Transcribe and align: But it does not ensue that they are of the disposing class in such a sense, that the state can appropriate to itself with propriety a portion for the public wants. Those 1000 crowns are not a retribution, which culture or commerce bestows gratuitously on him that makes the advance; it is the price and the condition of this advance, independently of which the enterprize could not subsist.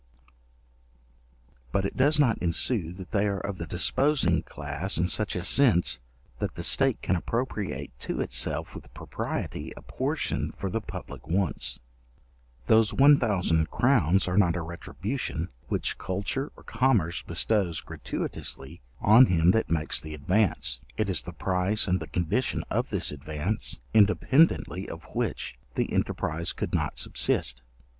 But 1.71 1.85
it 1.85 1.95
does 1.95 2.17
not 2.17 2.39
ensue 2.39 2.91
that 2.93 3.11
they 3.11 3.27
are 3.27 3.37
of 3.39 3.59
the 3.59 3.67
disposing 3.67 4.41
class 4.41 4.97
in 4.97 5.07
such 5.07 5.35
a 5.35 5.43
sense, 5.43 5.99
that 6.39 6.55
the 6.55 6.63
state 6.63 7.03
can 7.03 7.15
appropriate 7.15 7.91
to 7.99 8.19
itself 8.19 8.73
with 8.73 8.91
propriety 8.95 9.71
a 9.77 9.83
portion 9.83 10.53
for 10.57 10.71
the 10.71 10.81
public 10.81 11.27
wants. 11.27 11.79
Those 12.65 12.95
1000 12.95 13.69
crowns 13.69 14.27
are 14.27 14.37
not 14.37 14.55
a 14.55 14.63
retribution, 14.63 15.49
which 15.67 15.99
culture 15.99 16.51
or 16.57 16.63
commerce 16.63 17.21
bestows 17.21 17.79
gratuitously 17.81 18.81
on 19.01 19.27
him 19.27 19.51
that 19.51 19.69
makes 19.69 20.01
the 20.01 20.15
advance; 20.15 20.81
it 20.97 21.09
is 21.11 21.21
the 21.21 21.31
price 21.31 21.87
and 21.87 21.99
the 21.99 22.07
condition 22.07 22.63
of 22.71 22.89
this 22.89 23.11
advance, 23.11 23.79
independently 23.93 24.89
of 24.89 25.03
which 25.13 25.59
the 25.75 25.93
enterprize 25.93 26.53
could 26.53 26.73
not 26.73 26.97
subsist. 26.97 27.61